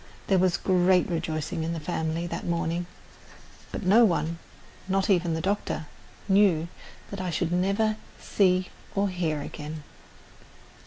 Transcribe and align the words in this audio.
There 0.25 0.39
was 0.39 0.57
great 0.57 1.07
rejoicing 1.11 1.61
in 1.63 1.73
the 1.73 1.79
family 1.79 2.25
that 2.25 2.43
morning, 2.47 2.87
but 3.71 3.83
no 3.83 4.03
one, 4.03 4.39
not 4.87 5.11
even 5.11 5.35
the 5.35 5.41
doctor, 5.41 5.85
knew 6.27 6.69
that 7.11 7.21
I 7.21 7.29
should 7.29 7.51
never 7.51 7.97
see 8.19 8.69
or 8.95 9.09
hear 9.09 9.41
again. 9.43 9.83